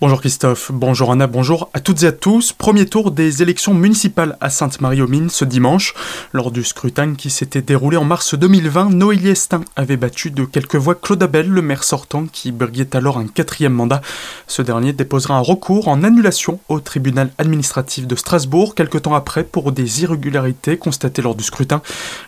[0.00, 2.52] Bonjour Christophe, bonjour Anna, bonjour à toutes et à tous.
[2.52, 5.92] Premier tour des élections municipales à Sainte-Marie-aux-Mines ce dimanche.
[6.32, 10.76] Lors du scrutin qui s'était déroulé en mars 2020, Noélie Estin avait battu de quelques
[10.76, 14.00] voix Claude Abel, le maire sortant, qui briguait alors un quatrième mandat.
[14.46, 19.42] Ce dernier déposera un recours en annulation au tribunal administratif de Strasbourg quelques temps après
[19.42, 21.82] pour des irrégularités constatées lors du scrutin.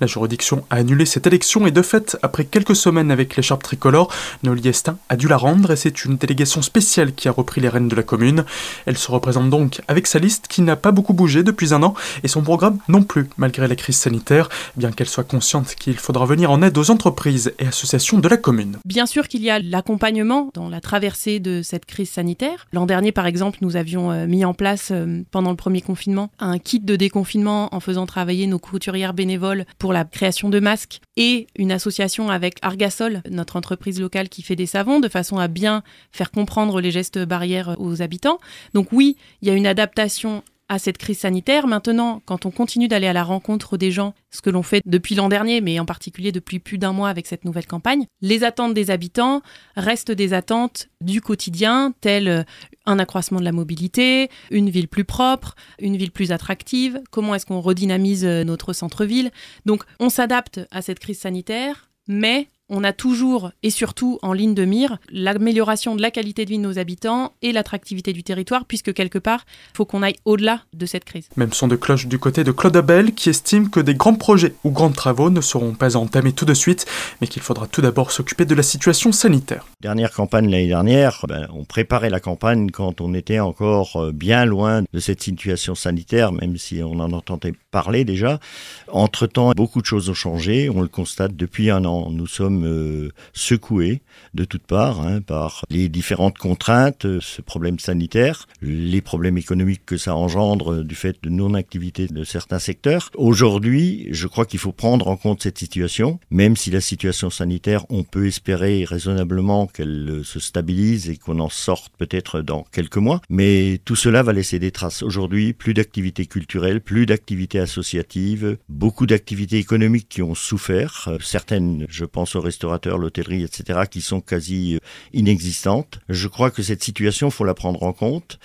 [0.00, 4.12] La juridiction a annulé cette élection et de fait, après quelques semaines avec l'écharpe tricolore,
[4.44, 7.68] Noélie Estin a dû la rendre et c'est une délégation spéciale qui a repris les
[7.68, 8.44] rênes de la commune.
[8.86, 11.94] Elle se représente donc avec sa liste qui n'a pas beaucoup bougé depuis un an
[12.22, 16.26] et son programme non plus, malgré la crise sanitaire, bien qu'elle soit consciente qu'il faudra
[16.26, 18.78] venir en aide aux entreprises et associations de la commune.
[18.84, 22.66] Bien sûr qu'il y a l'accompagnement dans la traversée de cette crise sanitaire.
[22.72, 26.30] L'an dernier, par exemple, nous avions euh, mis en place, euh, pendant le premier confinement,
[26.38, 31.00] un kit de déconfinement en faisant travailler nos couturières bénévoles pour la création de masques
[31.16, 35.48] et une association avec Argasol, notre entreprise locale qui fait des savons, de façon à
[35.48, 38.38] bien faire comprendre les gestes barrières aux habitants.
[38.74, 41.66] Donc oui, il y a une adaptation à cette crise sanitaire.
[41.66, 45.14] Maintenant, quand on continue d'aller à la rencontre des gens, ce que l'on fait depuis
[45.14, 48.74] l'an dernier, mais en particulier depuis plus d'un mois avec cette nouvelle campagne, les attentes
[48.74, 49.42] des habitants
[49.76, 52.42] restent des attentes du quotidien, telles euh,
[52.86, 57.46] un accroissement de la mobilité, une ville plus propre, une ville plus attractive, comment est-ce
[57.46, 59.30] qu'on redynamise euh, notre centre-ville?
[59.64, 64.54] Donc on s'adapte à cette crise sanitaire, mais on a toujours et surtout en ligne
[64.54, 68.64] de mire l'amélioration de la qualité de vie de nos habitants et l'attractivité du territoire,
[68.64, 71.28] puisque quelque part, il faut qu'on aille au-delà de cette crise.
[71.36, 74.54] Même son de cloche du côté de Claude Abel, qui estime que des grands projets
[74.64, 76.86] ou grands travaux ne seront pas entamés tout de suite,
[77.20, 79.66] mais qu'il faudra tout d'abord s'occuper de la situation sanitaire.
[79.80, 84.44] Dernière campagne l'année dernière, ben, on préparait la campagne quand on était encore euh, bien
[84.44, 88.40] loin de cette situation sanitaire, même si on en entendait parler déjà.
[88.88, 92.10] Entre-temps, beaucoup de choses ont changé, on le constate depuis un an.
[92.10, 94.02] Nous sommes euh, secoué
[94.34, 99.84] de toutes parts hein, par les différentes contraintes, euh, ce problème sanitaire, les problèmes économiques
[99.86, 103.10] que ça engendre du fait de non-activité de certains secteurs.
[103.14, 107.84] Aujourd'hui, je crois qu'il faut prendre en compte cette situation, même si la situation sanitaire,
[107.90, 112.96] on peut espérer raisonnablement qu'elle euh, se stabilise et qu'on en sorte peut-être dans quelques
[112.96, 115.02] mois, mais tout cela va laisser des traces.
[115.02, 122.04] Aujourd'hui, plus d'activités culturelles, plus d'activités associatives, beaucoup d'activités économiques qui ont souffert, certaines, je
[122.04, 124.78] pense, restaurateurs, l'hôtellerie, etc., qui sont quasi euh,
[125.12, 126.00] inexistantes.
[126.08, 128.38] Je crois que cette situation, faut la prendre en compte.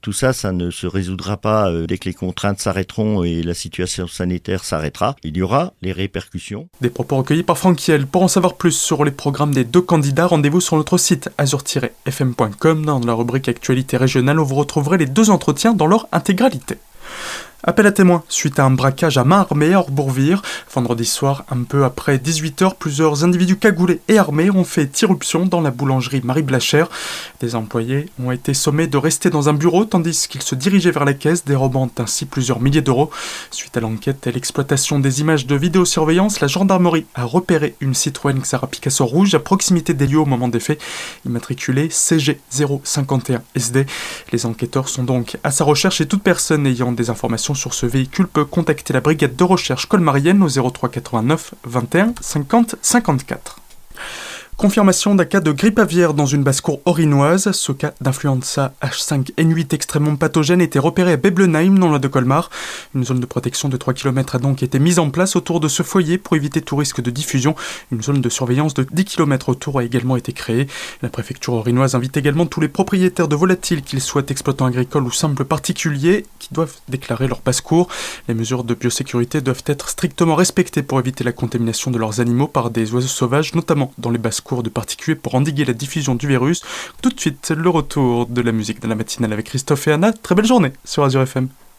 [0.00, 3.54] Tout ça, ça ne se résoudra pas euh, dès que les contraintes s'arrêteront et la
[3.54, 5.16] situation sanitaire s'arrêtera.
[5.24, 6.68] Il y aura les répercussions.
[6.80, 8.06] Des propos recueillis par Franquiel.
[8.06, 12.86] Pour en savoir plus sur les programmes des deux candidats, rendez-vous sur notre site azur-fm.com
[12.86, 16.76] dans la rubrique Actualité régionale où vous retrouverez les deux entretiens dans leur intégralité.
[17.64, 20.42] Appel à témoins suite à un braquage à main armée à Orbourvire.
[20.72, 25.60] Vendredi soir, un peu après 18h, plusieurs individus cagoulés et armés ont fait irruption dans
[25.60, 26.88] la boulangerie Marie Blachère.
[27.40, 31.04] Des employés ont été sommés de rester dans un bureau tandis qu'ils se dirigeaient vers
[31.04, 33.10] la caisse, dérobant ainsi plusieurs milliers d'euros.
[33.50, 38.38] Suite à l'enquête et l'exploitation des images de vidéosurveillance, la gendarmerie a repéré une Citroën
[38.38, 40.80] Xara Picasso rouge à proximité des lieux au moment des faits,
[41.26, 43.84] immatriculée CG 051 SD.
[44.30, 47.86] Les enquêteurs sont donc à sa recherche et toute personne ayant des informations sur ce
[47.86, 53.58] véhicule peut contacter la brigade de recherche colmarienne au 03 89 21 50 54.
[54.58, 57.52] Confirmation d'un cas de grippe aviaire dans une basse-cour orinoise.
[57.52, 62.50] Ce cas d'influenza H5N8 extrêmement pathogène était repéré à Beblenheim, dans la de Colmar.
[62.92, 65.68] Une zone de protection de 3 km a donc été mise en place autour de
[65.68, 67.54] ce foyer pour éviter tout risque de diffusion.
[67.92, 70.66] Une zone de surveillance de 10 km autour a également été créée.
[71.02, 75.12] La préfecture orinoise invite également tous les propriétaires de volatiles, qu'ils soient exploitants agricoles ou
[75.12, 77.86] simples particuliers, qui doivent déclarer leur basse-cour.
[78.26, 82.48] Les mesures de biosécurité doivent être strictement respectées pour éviter la contamination de leurs animaux
[82.48, 86.26] par des oiseaux sauvages, notamment dans les basses de particuliers pour endiguer la diffusion du
[86.26, 86.62] virus.
[87.02, 90.12] Tout de suite, le retour de la musique de la matinale avec Christophe et Anna.
[90.12, 91.48] Très belle journée sur Azure FM.